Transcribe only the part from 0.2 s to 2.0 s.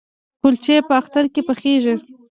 کلچې په اختر کې پخیږي؟